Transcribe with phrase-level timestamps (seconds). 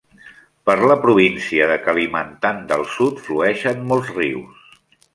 [0.69, 4.69] Per la província de Kalimantan del Sud flueixen molts rius.